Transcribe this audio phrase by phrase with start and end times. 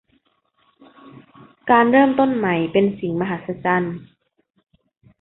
[1.69, 3.95] การเริ่มต้นใหม่เป็นสิ่งมหัศจรรย์